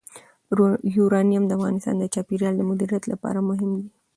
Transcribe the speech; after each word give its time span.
یورانیم 0.95 1.43
د 1.47 1.51
افغانستان 1.57 1.95
د 1.99 2.03
چاپیریال 2.13 2.53
د 2.57 2.61
مدیریت 2.69 3.03
لپاره 3.11 3.39
مهم 3.49 3.71
دي. 3.79 3.87